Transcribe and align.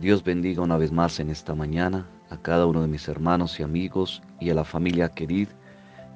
Dios 0.00 0.22
bendiga 0.22 0.62
una 0.62 0.76
vez 0.76 0.92
más 0.92 1.18
en 1.18 1.28
esta 1.28 1.56
mañana 1.56 2.06
a 2.30 2.36
cada 2.36 2.66
uno 2.66 2.82
de 2.82 2.86
mis 2.86 3.08
hermanos 3.08 3.58
y 3.58 3.64
amigos 3.64 4.22
y 4.38 4.48
a 4.48 4.54
la 4.54 4.62
familia 4.62 5.08
querida, 5.08 5.50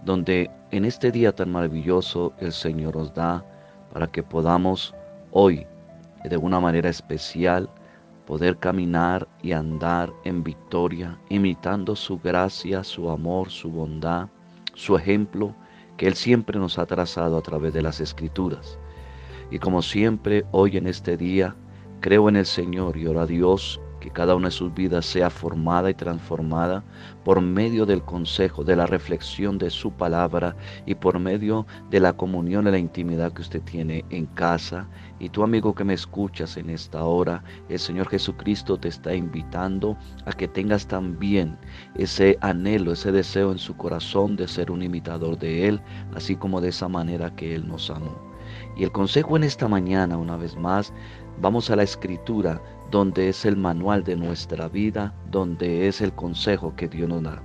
donde 0.05 0.49
en 0.71 0.85
este 0.85 1.11
día 1.11 1.35
tan 1.35 1.51
maravilloso 1.51 2.33
el 2.39 2.53
Señor 2.53 2.95
nos 2.95 3.13
da 3.13 3.45
para 3.93 4.07
que 4.07 4.23
podamos 4.23 4.95
hoy, 5.33 5.67
de 6.23 6.37
una 6.37 6.61
manera 6.61 6.91
especial, 6.91 7.69
poder 8.25 8.57
caminar 8.57 9.27
y 9.43 9.51
andar 9.51 10.13
en 10.23 10.45
victoria, 10.45 11.19
imitando 11.29 11.97
su 11.97 12.21
gracia, 12.21 12.85
su 12.85 13.11
amor, 13.11 13.51
su 13.51 13.69
bondad, 13.69 14.29
su 14.75 14.97
ejemplo 14.97 15.57
que 15.97 16.07
Él 16.07 16.15
siempre 16.15 16.57
nos 16.57 16.79
ha 16.79 16.87
trazado 16.87 17.37
a 17.37 17.43
través 17.43 17.75
de 17.75 17.83
las 17.83 18.01
escrituras. 18.01 18.79
Y 19.51 19.59
como 19.59 19.83
siempre, 19.83 20.45
hoy 20.53 20.77
en 20.77 20.87
este 20.87 21.17
día, 21.17 21.57
creo 22.03 22.29
en 22.29 22.37
el 22.37 22.47
Señor 22.47 22.97
y 22.97 23.07
oro 23.07 23.21
a 23.21 23.27
Dios 23.27 23.81
que 24.01 24.11
cada 24.11 24.35
una 24.35 24.49
de 24.49 24.53
sus 24.53 24.75
vidas 24.75 25.07
sea 25.07 25.31
formada 25.31 25.89
y 25.89 25.95
transformada 25.95 26.83
por 27.25 27.41
medio 27.41 27.87
del 27.87 28.03
consejo, 28.03 28.65
de 28.65 28.75
la 28.75 28.87
reflexión 28.87 29.57
de 29.57 29.71
su 29.71 29.93
palabra 29.93 30.57
y 30.85 30.97
por 30.97 31.21
medio 31.21 31.65
de 31.91 32.01
la 32.01 32.13
comunión 32.13 32.67
y 32.67 32.73
la 32.73 32.79
intimidad 32.79 33.33
que 33.33 33.43
usted 33.43 33.63
tiene 33.63 34.05
en 34.11 34.27
casa. 34.27 34.89
Y 35.21 35.29
tu 35.29 35.45
amigo 35.45 35.77
que 35.77 35.85
me 35.85 35.95
escuchas 35.95 36.57
en 36.57 36.71
esta 36.71 37.05
hora, 37.05 37.45
el 37.69 37.79
Señor 37.79 38.09
Jesucristo 38.09 38.77
te 38.77 38.89
está 38.89 39.15
invitando 39.15 39.97
a 40.27 40.33
que 40.33 40.49
tengas 40.49 40.89
también 40.89 41.57
ese 41.95 42.37
anhelo, 42.41 42.93
ese 42.93 43.13
deseo 43.13 43.53
en 43.53 43.59
su 43.59 43.77
corazón 43.77 44.35
de 44.35 44.49
ser 44.49 44.73
un 44.73 44.83
imitador 44.83 45.39
de 45.39 45.69
Él, 45.69 45.81
así 46.17 46.35
como 46.35 46.61
de 46.61 46.71
esa 46.71 46.89
manera 46.89 47.33
que 47.37 47.55
Él 47.55 47.69
nos 47.69 47.89
amó. 47.89 48.32
Y 48.77 48.85
el 48.85 48.93
consejo 48.93 49.37
en 49.37 49.45
esta 49.45 49.69
mañana, 49.69 50.17
una 50.17 50.37
vez 50.37 50.57
más, 50.57 50.93
vamos 51.41 51.71
a 51.71 51.77
la 51.77 51.83
escritura 51.83 52.61
donde 52.91 53.29
es 53.29 53.45
el 53.45 53.57
manual 53.57 54.05
de 54.05 54.17
nuestra 54.17 54.69
vida, 54.69 55.15
donde 55.31 55.89
es 55.89 56.01
el 56.01 56.13
consejo 56.13 56.75
que 56.77 56.89
Dios 56.89 57.09
nos 57.09 57.23
da. 57.23 57.43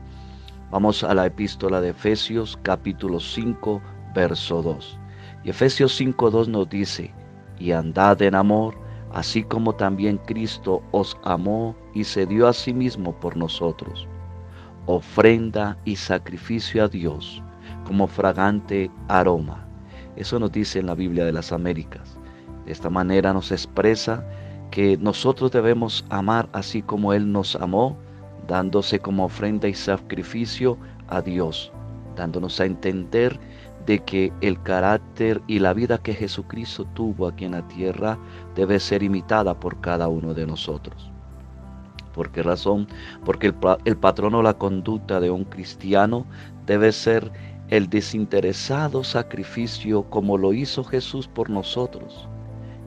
Vamos 0.71 1.03
a 1.03 1.13
la 1.13 1.25
epístola 1.25 1.79
de 1.79 1.89
Efesios 1.89 2.59
capítulo 2.61 3.19
5, 3.19 3.81
verso 4.13 4.61
2. 4.61 4.99
Y 5.45 5.49
Efesios 5.49 5.95
5, 5.95 6.29
2 6.29 6.49
nos 6.49 6.69
dice, 6.69 7.13
y 7.57 7.71
andad 7.71 8.21
en 8.21 8.35
amor, 8.35 8.75
así 9.13 9.43
como 9.43 9.73
también 9.73 10.17
Cristo 10.25 10.83
os 10.91 11.17
amó 11.23 11.75
y 11.93 12.03
se 12.03 12.25
dio 12.25 12.47
a 12.47 12.53
sí 12.53 12.73
mismo 12.73 13.17
por 13.19 13.37
nosotros, 13.37 14.07
ofrenda 14.85 15.77
y 15.85 15.95
sacrificio 15.95 16.83
a 16.83 16.87
Dios 16.87 17.41
como 17.85 18.07
fragante 18.07 18.91
aroma. 19.07 19.66
Eso 20.17 20.39
nos 20.39 20.51
dice 20.51 20.79
en 20.79 20.87
la 20.87 20.95
Biblia 20.95 21.25
de 21.25 21.31
las 21.31 21.51
Américas. 21.51 22.17
De 22.65 22.71
esta 22.71 22.89
manera 22.89 23.33
nos 23.33 23.51
expresa 23.51 24.25
que 24.71 24.97
nosotros 24.97 25.51
debemos 25.51 26.05
amar 26.09 26.49
así 26.51 26.81
como 26.81 27.13
Él 27.13 27.31
nos 27.31 27.55
amó, 27.55 27.97
dándose 28.47 28.99
como 28.99 29.25
ofrenda 29.25 29.67
y 29.67 29.73
sacrificio 29.73 30.77
a 31.07 31.21
Dios, 31.21 31.71
dándonos 32.15 32.59
a 32.59 32.65
entender 32.65 33.39
de 33.85 33.99
que 33.99 34.33
el 34.41 34.61
carácter 34.63 35.41
y 35.47 35.59
la 35.59 35.73
vida 35.73 35.97
que 35.97 36.13
Jesucristo 36.13 36.85
tuvo 36.93 37.27
aquí 37.27 37.45
en 37.45 37.51
la 37.51 37.67
tierra 37.67 38.17
debe 38.55 38.79
ser 38.79 39.03
imitada 39.03 39.57
por 39.57 39.79
cada 39.79 40.07
uno 40.07 40.33
de 40.33 40.45
nosotros. 40.45 41.09
¿Por 42.13 42.31
qué 42.31 42.41
razón? 42.41 42.87
Porque 43.23 43.47
el, 43.47 43.55
el 43.85 43.95
patrón 43.95 44.35
o 44.35 44.41
la 44.41 44.55
conducta 44.55 45.19
de 45.19 45.29
un 45.29 45.45
cristiano 45.45 46.25
debe 46.65 46.91
ser 46.91 47.31
el 47.69 47.89
desinteresado 47.89 49.03
sacrificio 49.03 50.03
como 50.09 50.37
lo 50.37 50.53
hizo 50.53 50.83
Jesús 50.83 51.27
por 51.27 51.49
nosotros 51.49 52.27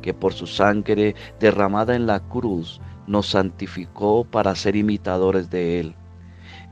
que 0.00 0.14
por 0.14 0.32
su 0.32 0.46
sangre 0.46 1.14
derramada 1.38 1.94
en 1.94 2.06
la 2.06 2.20
cruz 2.20 2.80
nos 3.06 3.30
santificó 3.30 4.24
para 4.24 4.54
ser 4.54 4.76
imitadores 4.76 5.50
de 5.50 5.80
Él. 5.80 5.94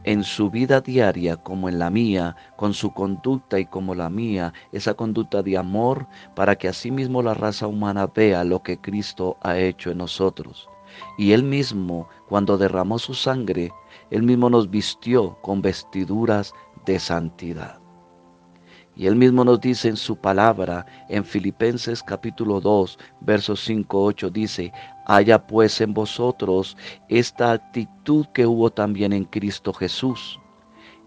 En 0.04 0.22
su 0.24 0.50
vida 0.50 0.80
diaria 0.80 1.36
como 1.36 1.68
en 1.68 1.78
la 1.78 1.90
mía, 1.90 2.36
con 2.56 2.72
su 2.72 2.92
conducta 2.94 3.58
y 3.58 3.66
como 3.66 3.94
la 3.94 4.08
mía, 4.08 4.54
esa 4.72 4.94
conducta 4.94 5.42
de 5.42 5.58
amor 5.58 6.06
para 6.34 6.56
que 6.56 6.68
asimismo 6.68 7.22
la 7.22 7.34
raza 7.34 7.66
humana 7.66 8.06
vea 8.06 8.44
lo 8.44 8.62
que 8.62 8.78
Cristo 8.80 9.36
ha 9.42 9.58
hecho 9.58 9.90
en 9.90 9.98
nosotros. 9.98 10.68
Y 11.18 11.32
Él 11.32 11.42
mismo, 11.42 12.08
cuando 12.28 12.56
derramó 12.56 12.98
su 12.98 13.12
sangre, 13.12 13.72
Él 14.10 14.22
mismo 14.22 14.48
nos 14.48 14.70
vistió 14.70 15.36
con 15.42 15.60
vestiduras 15.60 16.54
de 16.86 16.98
santidad. 16.98 17.87
Y 18.98 19.06
él 19.06 19.14
mismo 19.14 19.44
nos 19.44 19.60
dice 19.60 19.88
en 19.88 19.96
su 19.96 20.16
palabra, 20.16 20.84
en 21.08 21.24
Filipenses 21.24 22.02
capítulo 22.02 22.60
2, 22.60 22.98
versos 23.20 23.60
5, 23.64 24.02
8, 24.02 24.30
dice, 24.30 24.72
haya 25.06 25.46
pues 25.46 25.80
en 25.80 25.94
vosotros 25.94 26.76
esta 27.08 27.52
actitud 27.52 28.26
que 28.34 28.44
hubo 28.44 28.70
también 28.70 29.12
en 29.12 29.24
Cristo 29.24 29.72
Jesús, 29.72 30.40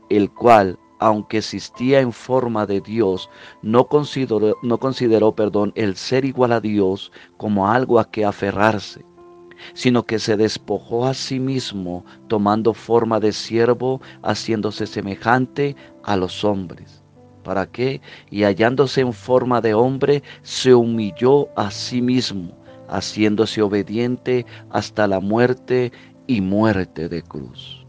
el 0.09 0.31
cual, 0.31 0.80
aunque 1.01 1.40
existía 1.40 2.00
en 2.00 2.13
forma 2.13 2.66
de 2.66 2.80
Dios, 2.80 3.30
no 3.62 3.90
consideró, 3.90 4.56
no 4.63 4.80
consideró 4.80 5.35
perdón, 5.35 5.74
el 5.75 5.97
ser 5.97 6.24
igual 6.24 6.53
a 6.53 6.62
Dios 6.62 7.12
como 7.35 7.68
algo 7.68 8.00
a 8.00 8.09
que 8.09 8.24
aferrarse 8.24 9.06
sino 9.75 10.07
que 10.07 10.18
se 10.18 10.38
despojó 10.38 11.06
a 11.06 11.13
sí 11.13 11.40
mismo, 11.40 12.03
tomando 12.28 12.74
forma 12.74 13.19
de 13.19 13.31
siervo, 13.31 14.01
haciéndose 14.24 14.88
semejante 14.88 15.75
a 16.03 16.16
los 16.16 16.44
hombres 16.44 17.00
¿Para 17.44 17.66
qué? 17.66 18.02
Y 18.29 18.44
hallándose 18.44 19.02
en 19.02 19.13
forma 19.13 19.62
de 19.62 19.74
hombre, 19.74 20.24
se 20.44 20.74
humilló 20.74 21.50
a 21.56 21.72
sí 21.72 22.02
mismo, 22.02 22.52
haciéndose 22.88 23.62
obediente 23.62 24.46
hasta 24.69 25.07
la 25.07 25.19
muerte 25.19 25.91
y 26.28 26.41
muerte 26.41 27.09
de 27.09 27.24
cruz. 27.24 27.85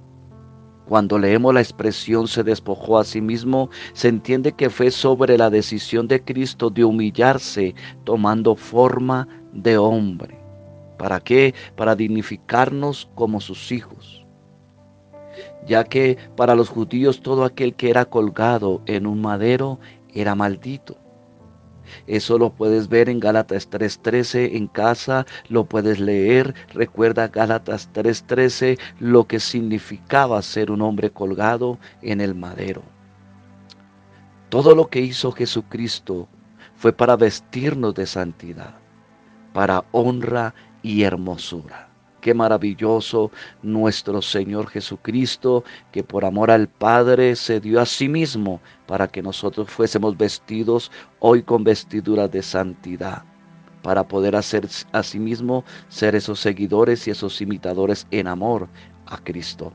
Cuando 0.89 1.19
leemos 1.19 1.55
la 1.55 1.61
expresión 1.61 2.27
se 2.29 2.43
despojó 2.43 2.99
a 2.99 3.05
sí 3.05 3.21
mismo, 3.21 3.71
se 3.93 4.09
entiende 4.09 4.53
que 4.53 4.69
fue 4.69 4.91
sobre 4.91 5.39
la 5.39 5.49
decisión 5.49 6.09
de 6.09 6.23
Cristo 6.23 6.71
de 6.71 6.85
humillarse 6.85 7.75
tomando 8.05 8.57
forma 8.57 9.29
de 9.53 9.79
hombre. 9.79 10.39
¿Para 10.99 11.21
qué? 11.21 11.55
Para 11.77 11.95
dignificarnos 11.95 13.09
como 13.15 13.41
sus 13.41 13.71
hijos 13.73 14.22
ya 15.66 15.84
que 15.84 16.19
para 16.37 16.54
los 16.54 16.69
judíos 16.69 17.20
todo 17.22 17.44
aquel 17.44 17.75
que 17.75 17.91
era 17.91 18.04
colgado 18.04 18.82
en 18.87 19.06
un 19.06 19.20
madero 19.20 19.78
era 20.15 20.34
maldito. 20.34 20.97
Eso 22.06 22.38
lo 22.38 22.50
puedes 22.50 22.88
ver 22.88 23.09
en 23.09 23.20
Gálatas 23.20 23.69
3:13 23.69 24.56
en 24.56 24.66
casa, 24.66 25.26
lo 25.48 25.65
puedes 25.65 25.98
leer. 26.00 26.54
Recuerda 26.72 27.28
Gálatas 27.28 27.91
3:13 27.93 28.78
lo 28.98 29.26
que 29.26 29.41
significaba 29.41 30.41
ser 30.43 30.70
un 30.70 30.82
hombre 30.82 31.10
colgado 31.10 31.78
en 32.00 32.20
el 32.20 32.34
madero. 32.34 32.82
Todo 34.49 34.75
lo 34.75 34.88
que 34.88 35.00
hizo 35.00 35.32
Jesucristo 35.32 36.28
fue 36.76 36.93
para 36.93 37.16
vestirnos 37.16 37.94
de 37.94 38.06
santidad, 38.06 38.75
para 39.53 39.84
honra 39.93 40.54
y 40.82 41.03
hermosura. 41.03 41.92
Qué 42.22 42.34
maravilloso 42.34 43.33
nuestro 43.62 44.22
Señor 44.22 44.69
Jesucristo, 44.69 45.64
que 45.91 46.05
por 46.05 46.25
amor 46.25 46.52
al 46.52 46.69
Padre 46.69 47.35
se 47.35 47.58
dio 47.58 47.81
a 47.81 47.85
sí 47.85 48.08
mismo 48.08 48.61
para 48.87 49.08
que 49.08 49.23
nosotros 49.23 49.69
fuésemos 49.69 50.17
vestidos 50.17 50.93
hoy 51.19 51.43
con 51.43 51.64
vestiduras 51.64 52.31
de 52.31 52.41
santidad, 52.44 53.25
para 53.82 54.06
poder 54.06 54.37
hacer 54.37 54.69
a 54.93 55.02
sí 55.02 55.19
mismo 55.19 55.64
ser 55.88 56.14
esos 56.14 56.38
seguidores 56.38 57.08
y 57.08 57.11
esos 57.11 57.41
imitadores 57.41 58.06
en 58.12 58.29
amor 58.29 58.69
a 59.06 59.19
Cristo. 59.19 59.73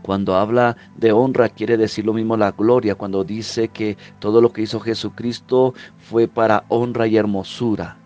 Cuando 0.00 0.34
habla 0.34 0.78
de 0.96 1.12
honra 1.12 1.50
quiere 1.50 1.76
decir 1.76 2.06
lo 2.06 2.14
mismo 2.14 2.38
la 2.38 2.52
gloria, 2.52 2.94
cuando 2.94 3.22
dice 3.22 3.68
que 3.68 3.98
todo 4.18 4.40
lo 4.40 4.50
que 4.50 4.62
hizo 4.62 4.80
Jesucristo 4.80 5.74
fue 5.98 6.26
para 6.26 6.64
honra 6.70 7.06
y 7.06 7.18
hermosura. 7.18 7.98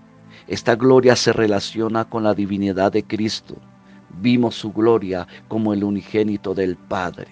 Esta 0.50 0.74
gloria 0.74 1.14
se 1.14 1.32
relaciona 1.32 2.04
con 2.06 2.24
la 2.24 2.34
divinidad 2.34 2.90
de 2.90 3.04
Cristo. 3.04 3.54
Vimos 4.20 4.56
su 4.56 4.72
gloria 4.72 5.28
como 5.46 5.72
el 5.72 5.84
unigénito 5.84 6.54
del 6.54 6.76
Padre. 6.76 7.28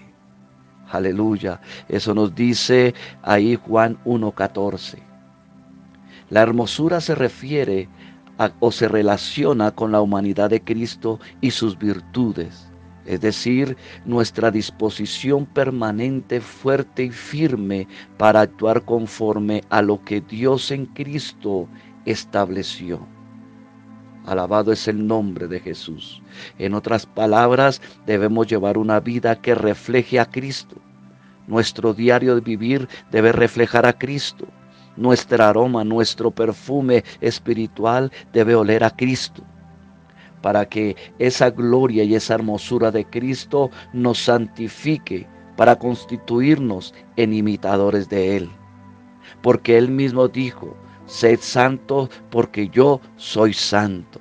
Aleluya. 0.92 1.60
Eso 1.88 2.14
nos 2.14 2.32
dice 2.32 2.94
ahí 3.22 3.56
Juan 3.56 3.98
1.14. 4.04 4.98
La 6.30 6.42
hermosura 6.42 7.00
se 7.00 7.16
refiere 7.16 7.88
o 8.60 8.70
se 8.70 8.86
relaciona 8.86 9.72
con 9.72 9.90
la 9.90 10.00
humanidad 10.00 10.50
de 10.50 10.62
Cristo 10.62 11.18
y 11.40 11.50
sus 11.50 11.76
virtudes, 11.76 12.70
es 13.04 13.20
decir, 13.20 13.76
nuestra 14.04 14.52
disposición 14.52 15.44
permanente, 15.44 16.40
fuerte 16.40 17.06
y 17.06 17.10
firme 17.10 17.88
para 18.16 18.42
actuar 18.42 18.84
conforme 18.84 19.64
a 19.70 19.82
lo 19.82 20.04
que 20.04 20.20
Dios 20.20 20.70
en 20.70 20.86
Cristo 20.86 21.68
estableció. 22.10 23.00
Alabado 24.26 24.72
es 24.72 24.88
el 24.88 25.06
nombre 25.06 25.48
de 25.48 25.60
Jesús. 25.60 26.22
En 26.58 26.74
otras 26.74 27.06
palabras, 27.06 27.80
debemos 28.06 28.46
llevar 28.46 28.76
una 28.76 29.00
vida 29.00 29.40
que 29.40 29.54
refleje 29.54 30.20
a 30.20 30.26
Cristo. 30.26 30.76
Nuestro 31.46 31.94
diario 31.94 32.34
de 32.34 32.42
vivir 32.42 32.88
debe 33.10 33.32
reflejar 33.32 33.86
a 33.86 33.92
Cristo. 33.92 34.46
Nuestro 34.96 35.42
aroma, 35.44 35.84
nuestro 35.84 36.30
perfume 36.30 37.04
espiritual 37.20 38.12
debe 38.32 38.54
oler 38.54 38.84
a 38.84 38.90
Cristo 38.90 39.42
para 40.42 40.68
que 40.68 40.96
esa 41.18 41.50
gloria 41.50 42.04
y 42.04 42.14
esa 42.14 42.34
hermosura 42.34 42.90
de 42.90 43.04
Cristo 43.04 43.70
nos 43.92 44.18
santifique 44.18 45.26
para 45.56 45.76
constituirnos 45.76 46.94
en 47.16 47.32
imitadores 47.32 48.08
de 48.08 48.36
Él. 48.36 48.50
Porque 49.42 49.76
Él 49.76 49.90
mismo 49.90 50.28
dijo, 50.28 50.76
sed 51.08 51.40
santos 51.40 52.10
porque 52.30 52.68
yo 52.68 53.00
soy 53.16 53.52
santo. 53.52 54.20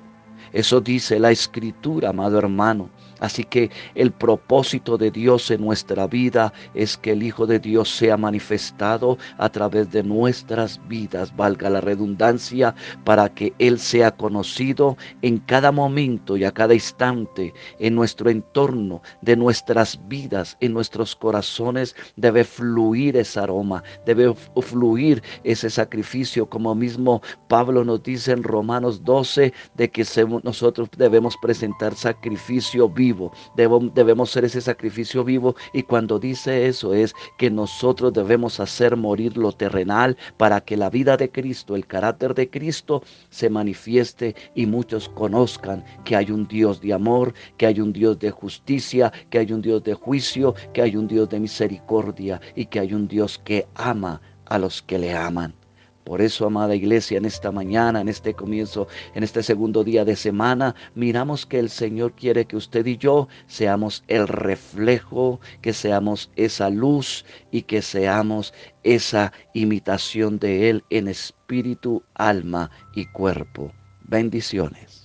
Eso 0.52 0.80
dice 0.80 1.20
la 1.20 1.30
escritura, 1.30 2.08
amado 2.08 2.38
hermano. 2.38 2.90
Así 3.20 3.44
que 3.44 3.70
el 3.94 4.12
propósito 4.12 4.96
de 4.96 5.10
Dios 5.10 5.50
en 5.50 5.60
nuestra 5.60 6.06
vida 6.06 6.52
es 6.74 6.96
que 6.96 7.12
el 7.12 7.22
Hijo 7.22 7.46
de 7.46 7.58
Dios 7.58 7.88
sea 7.90 8.16
manifestado 8.16 9.18
a 9.38 9.48
través 9.48 9.90
de 9.90 10.02
nuestras 10.02 10.80
vidas, 10.88 11.34
valga 11.36 11.70
la 11.70 11.80
redundancia, 11.80 12.74
para 13.04 13.28
que 13.28 13.52
Él 13.58 13.78
sea 13.78 14.12
conocido 14.12 14.96
en 15.22 15.38
cada 15.38 15.72
momento 15.72 16.36
y 16.36 16.44
a 16.44 16.52
cada 16.52 16.74
instante 16.74 17.52
en 17.78 17.94
nuestro 17.94 18.30
entorno, 18.30 19.02
de 19.22 19.36
nuestras 19.36 19.98
vidas, 20.08 20.56
en 20.60 20.72
nuestros 20.72 21.16
corazones. 21.16 21.96
Debe 22.16 22.44
fluir 22.44 23.16
ese 23.16 23.40
aroma, 23.40 23.82
debe 24.06 24.34
fluir 24.62 25.22
ese 25.44 25.70
sacrificio, 25.70 26.48
como 26.48 26.74
mismo 26.74 27.20
Pablo 27.48 27.84
nos 27.84 28.02
dice 28.02 28.32
en 28.32 28.42
Romanos 28.42 29.04
12, 29.04 29.52
de 29.74 29.90
que 29.90 30.04
nosotros 30.42 30.88
debemos 30.96 31.36
presentar 31.42 31.94
sacrificio 31.94 32.88
vivo 32.88 33.07
Debemos 33.54 34.30
ser 34.30 34.44
ese 34.44 34.60
sacrificio 34.60 35.24
vivo 35.24 35.54
y 35.72 35.82
cuando 35.82 36.18
dice 36.18 36.66
eso 36.66 36.94
es 36.94 37.14
que 37.38 37.50
nosotros 37.50 38.12
debemos 38.12 38.60
hacer 38.60 38.96
morir 38.96 39.36
lo 39.36 39.52
terrenal 39.52 40.16
para 40.36 40.60
que 40.60 40.76
la 40.76 40.90
vida 40.90 41.16
de 41.16 41.30
Cristo, 41.30 41.76
el 41.76 41.86
carácter 41.86 42.34
de 42.34 42.50
Cristo 42.50 43.02
se 43.30 43.50
manifieste 43.50 44.34
y 44.54 44.66
muchos 44.66 45.08
conozcan 45.08 45.84
que 46.04 46.16
hay 46.16 46.30
un 46.30 46.46
Dios 46.46 46.80
de 46.80 46.92
amor, 46.92 47.34
que 47.56 47.66
hay 47.66 47.80
un 47.80 47.92
Dios 47.92 48.18
de 48.18 48.30
justicia, 48.30 49.12
que 49.30 49.38
hay 49.38 49.52
un 49.52 49.62
Dios 49.62 49.82
de 49.84 49.94
juicio, 49.94 50.54
que 50.72 50.82
hay 50.82 50.96
un 50.96 51.08
Dios 51.08 51.28
de 51.28 51.40
misericordia 51.40 52.40
y 52.54 52.66
que 52.66 52.80
hay 52.80 52.94
un 52.94 53.08
Dios 53.08 53.38
que 53.38 53.66
ama 53.74 54.20
a 54.46 54.58
los 54.58 54.82
que 54.82 54.98
le 54.98 55.14
aman. 55.14 55.54
Por 56.08 56.22
eso, 56.22 56.46
amada 56.46 56.74
iglesia, 56.74 57.18
en 57.18 57.26
esta 57.26 57.52
mañana, 57.52 58.00
en 58.00 58.08
este 58.08 58.32
comienzo, 58.32 58.88
en 59.14 59.24
este 59.24 59.42
segundo 59.42 59.84
día 59.84 60.06
de 60.06 60.16
semana, 60.16 60.74
miramos 60.94 61.44
que 61.44 61.58
el 61.58 61.68
Señor 61.68 62.14
quiere 62.14 62.46
que 62.46 62.56
usted 62.56 62.86
y 62.86 62.96
yo 62.96 63.28
seamos 63.46 64.02
el 64.08 64.26
reflejo, 64.26 65.38
que 65.60 65.74
seamos 65.74 66.30
esa 66.34 66.70
luz 66.70 67.26
y 67.50 67.60
que 67.60 67.82
seamos 67.82 68.54
esa 68.84 69.34
imitación 69.52 70.38
de 70.38 70.70
Él 70.70 70.82
en 70.88 71.08
espíritu, 71.08 72.02
alma 72.14 72.70
y 72.94 73.04
cuerpo. 73.04 73.70
Bendiciones. 74.00 74.97